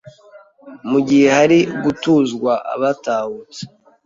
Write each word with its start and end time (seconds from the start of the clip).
mu 0.89 0.99
gihe 1.07 1.25
hari 1.37 1.59
gutuzwa 1.83 2.53
abatahutse. 2.73 3.61